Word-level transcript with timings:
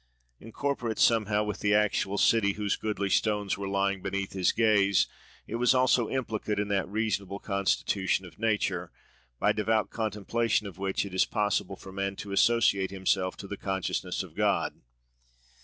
Incorporate 0.39 0.97
somehow 0.97 1.43
with 1.43 1.59
the 1.59 1.75
actual 1.75 2.17
city 2.17 2.53
whose 2.53 2.75
goodly 2.75 3.07
stones 3.11 3.55
were 3.55 3.67
lying 3.67 4.01
beneath 4.01 4.33
his 4.33 4.51
gaze, 4.51 5.07
it 5.45 5.57
was 5.57 5.75
also 5.75 6.09
implicate 6.09 6.57
in 6.59 6.69
that 6.69 6.89
reasonable 6.89 7.37
constitution 7.37 8.25
of 8.25 8.39
nature, 8.39 8.91
by 9.37 9.51
devout 9.51 9.91
contemplation 9.91 10.65
of 10.65 10.79
which 10.79 11.05
it 11.05 11.13
is 11.13 11.25
possible 11.25 11.75
for 11.75 11.91
man 11.91 12.15
to 12.15 12.31
associate 12.31 12.89
himself 12.89 13.37
to 13.37 13.47
the 13.47 13.57
consciousness 13.57 14.23
of 14.23 14.33
God. 14.33 14.81